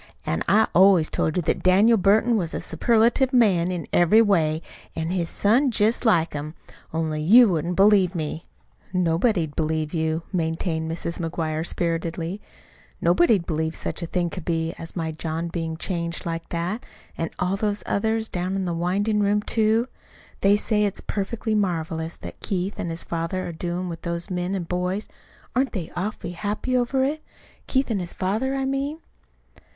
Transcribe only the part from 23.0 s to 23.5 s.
father